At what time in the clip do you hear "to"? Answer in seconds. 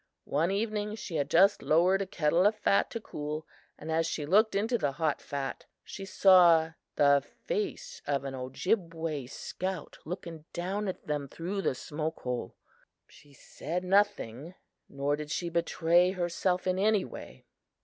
2.89-2.99